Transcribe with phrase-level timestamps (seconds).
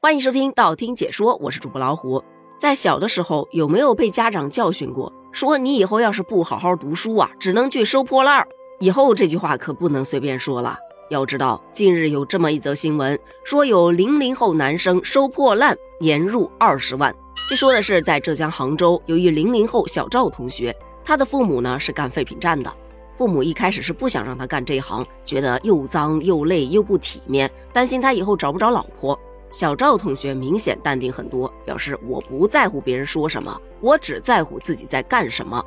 [0.00, 2.22] 欢迎收听道听解说，我是主播老虎。
[2.56, 8.46] 在小的时候，有没有被家长教训过，说你以后要是不好好读书啊，只能去收破烂儿？
[8.78, 10.78] 以后这句话可不能随便说了。
[11.10, 17.12] 要知道，近日有这么一则新闻，说有零零后男生收破烂，年入二十万。
[17.48, 20.72] 这说的是在浙江杭州，有一零零后小赵同学，
[21.04, 22.72] 他的父母呢是干废品站的。
[23.14, 29.18] 父母一开始是不想让他干这一行，觉得又脏又累又不体面，担心他以后找不着老婆。
[29.50, 35.64] 小赵同学明显淡定很多，表示我不在乎别人说什么，我只在乎自己在干什么。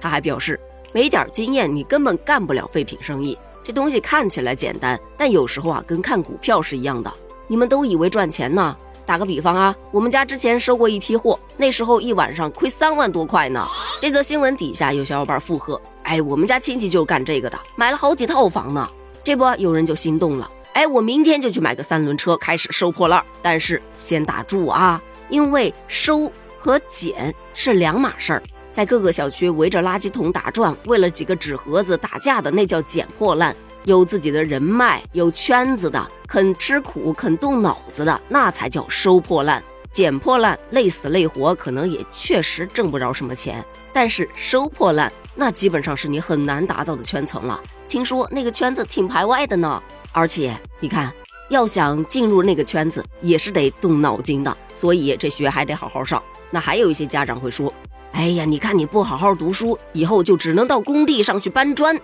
[0.00, 0.60] 他还表示，
[0.92, 3.38] 没点经验，你根本干不了废品生意。
[3.64, 7.12] 这东西看起来简单，但有时候啊，跟看股票是一样的。
[7.46, 8.76] 你们都以为赚钱呢？
[9.04, 13.66] 打个比方啊，我们家之前收过一批货，那时候一晚上亏三万多块呢。
[14.00, 18.88] 这则新闻底下有小伙伴附和，哎，我们家亲戚就是干这个的，买了好几套房呢。
[19.24, 20.50] 这不，有人就心动了。
[20.74, 23.22] 哎，我明天就去买个三轮车，开始收破烂。
[23.42, 28.42] 但是先打住啊，因为收和捡是两码事儿。
[28.70, 33.52] 在各个小区围着垃圾桶打转，为了几个纸盒子打架的，那叫捡破烂；
[33.84, 39.62] 有自己的人脉、有圈子的，肯吃苦、肯动脑子的，那才叫收破烂。
[39.90, 47.62] 捡破烂累死累活，可能也确实挣不着什么钱，但是收破烂，那基本上是你很难达到的圈层了。
[47.92, 49.82] 听说那个圈子挺排外的呢。
[50.12, 51.12] 而且你看，
[51.50, 56.22] 要想进入那个圈子，也是得动脑筋的，所以这学还得好好上。
[56.50, 57.70] 那还有一些家长会说
[58.12, 62.00] ：“哎呀，你看你不好好读书，以后就只能到工地上去搬砖。”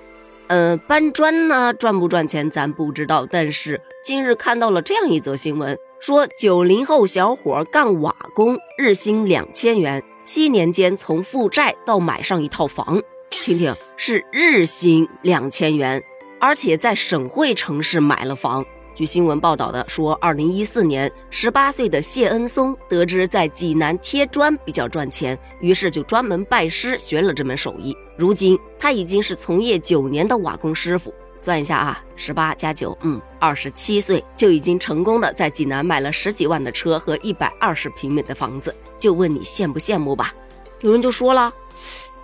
[0.49, 3.27] 呃，搬砖呢，赚不赚钱咱不知道。
[3.31, 13.01] 但是近日看到了这样一则新闻，说九零后小伙干瓦工，日薪两千元，七年间从负债到买上一套房。
[13.31, 16.03] 听听，是日薪两千元。
[16.41, 18.65] 而且在省会城市买了房。
[18.95, 27.97] 据新闻报道的说，二零一四年，十八岁的谢恩松得知在济南贴砖比较赚钱，于是就专门拜师学了这门手艺。
[28.17, 31.13] 如今他已经是从业九年的瓦工师傅。
[31.37, 38.75] 算一下啊，十八加九，嗯，二十七岁就已经成功的在济南买了十几万的车和一百二十平米的房子。
[38.99, 40.33] 就问你羡不羡慕吧？
[40.81, 41.53] 有人就说了，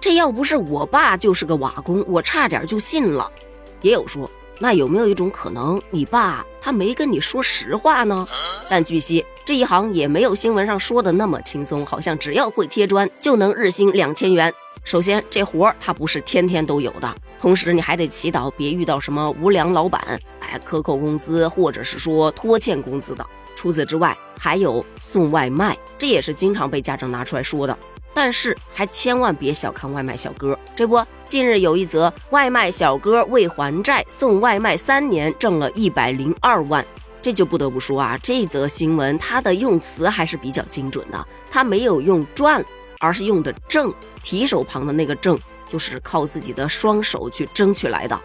[0.04, 3.32] 这要不是我爸就是个瓦工，我差点就信了。
[3.80, 8.28] 也有说，那有没有一种可能，你爸他没跟你说实话呢？
[8.68, 14.52] 但据悉，这一行也没有新闻上说的那么轻松，好像只要会贴砖就能日薪两千元。
[14.84, 23.26] 首先，这活儿他不是天天都有的，同时你还得祈祷别遇到什么无良老板，哎，克扣工资或者是说拖欠工资的。
[23.56, 27.78] 除此之外，还有送外卖，这也是经常被家长拿出来说的。
[28.14, 36.86] 但是还千万别小看外卖小哥，这不，近日有一则外卖小哥为还债送外卖三年挣了一百零二万，
[37.20, 42.64] 这就不得不说啊，这则新闻它的用词还是比较精准的，他没有用赚，
[43.00, 43.92] 而是用的挣，
[44.22, 45.38] 提手旁的那个挣，
[45.68, 48.18] 就是靠自己的双手去争取来的。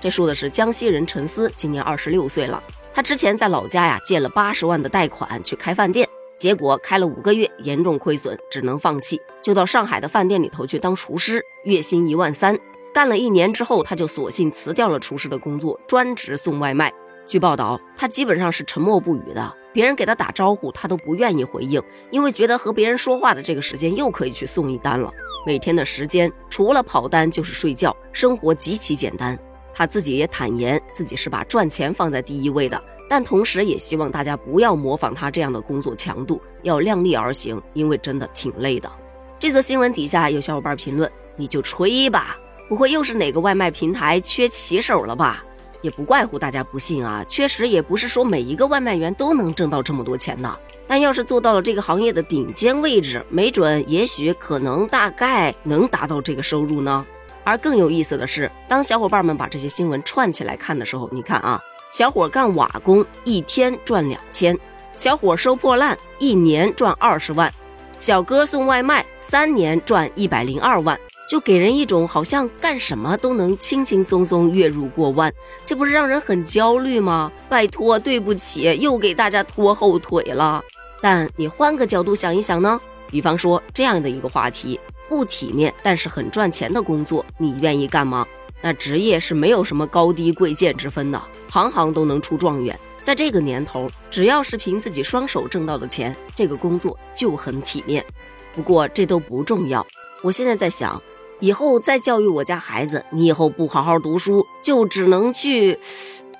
[0.00, 6.08] 这说的是江西人陈思，今年二十六岁了，他之前在老家呀借了八十万的贷款去开饭店。
[6.38, 12.58] 结果开了五个月，严重亏损，只能放弃，就到上海的饭店里头去当厨师，月薪一万三。
[12.92, 16.92] 干了一年之后，他就索性辞掉了厨师的工作，专职送外卖。
[17.26, 25.12] 据报道，他基本上是沉默不语的，别人给他打招呼，他都不愿意回应，因为觉得和别人说话的这个时间又可以去送一单了。
[25.44, 29.38] 每天的时间除了跑单就是睡觉，生活极其简单。
[29.74, 32.82] 他自己也坦言，自己是把赚钱放在第一位的。
[33.08, 38.90] 但同时也希望大家不要模仿他这样的工作强度，要量力而行，因为真的挺累的。
[39.38, 42.36] 这则新闻底下有小伙伴评论：“你就吹吧，
[42.68, 45.44] 不会又是哪个外卖平台缺骑手了吧？”
[45.82, 50.58] 也不怪乎大家不信啊，确实也不是说每一个外卖员都能挣到这么多钱的。
[50.88, 57.06] 但要是做到了这个行业的顶尖位置，没准、也许、可能、大概能达到这个收入呢。
[57.44, 61.60] 而更有意思的是，当小伙伴们把这些新闻串起来看的时候，你看啊。
[61.90, 64.58] 小伙干瓦工一天赚两千，
[64.96, 67.52] 小伙收破烂一年赚二十万，
[67.98, 70.98] 小哥送外卖三年赚一百零二万，
[71.28, 75.32] 就给人一种好像干什么都能轻轻松松月入过万，
[75.64, 77.32] 这不是让人很焦虑吗？
[77.48, 80.62] 拜托，对不起，又给大家拖后腿了。
[81.00, 82.78] 但你换个角度想一想呢？
[83.08, 84.78] 比方说这样的一个话题，
[85.08, 88.26] 不体面但是很赚钱的工作，你愿意干吗？
[88.66, 91.22] 那职业是没有什么高低贵贱之分的。
[91.48, 98.04] 行行都能出状元，在这个年头，只要是凭自己双手挣到的钱，这个工作就很体面。
[98.52, 99.86] 不过这都不重要。
[100.20, 101.00] 我现在在想，
[101.38, 105.78] 以后再教育我家孩子，你以后不好好读书，就只能去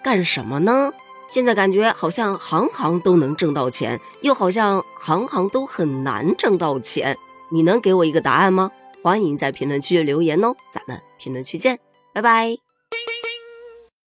[0.03, 0.93] 干什么呢？
[1.29, 7.17] 现在感觉好像行行都能挣到钱，又好像行行都很难挣到钱。
[7.53, 8.73] 你能给我一个答案吗？
[9.01, 11.79] 欢迎在评论区留言哦，咱们评论区见，
[12.17, 12.66] 拜拜。